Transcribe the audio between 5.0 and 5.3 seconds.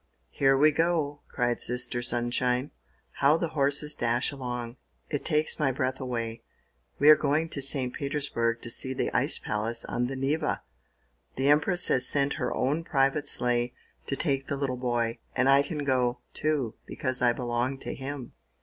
It